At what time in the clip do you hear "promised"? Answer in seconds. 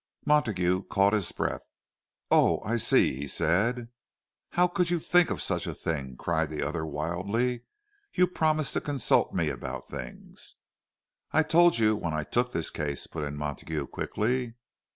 8.25-8.73